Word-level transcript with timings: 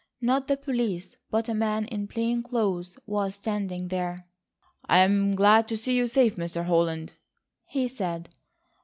Not 0.19 0.47
the 0.47 0.57
police, 0.57 1.15
but 1.29 1.47
a 1.47 1.53
man 1.53 1.85
in 1.85 2.07
plain 2.07 2.41
clothes 2.41 2.97
was 3.05 3.35
standing 3.35 3.89
there. 3.89 4.25
"I'm 4.85 5.35
glad 5.35 5.67
to 5.67 5.77
see 5.77 5.95
you 5.95 6.07
safe, 6.07 6.37
Mr. 6.37 6.65
Holland," 6.65 7.17
he 7.67 7.87
said. 7.87 8.29